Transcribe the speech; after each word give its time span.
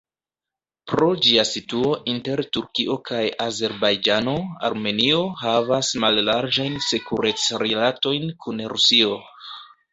Pro 0.93 1.09
ĝia 1.25 1.43
situo 1.49 1.91
inter 2.13 2.41
Turkio 2.57 2.95
kaj 3.11 3.21
Azerbajĝano, 3.45 4.35
Armenio 4.71 5.21
havas 5.45 5.93
mallarĝajn 6.07 6.83
sekurec-rilatojn 6.89 8.29
kun 8.47 8.69
Rusio. 8.77 9.17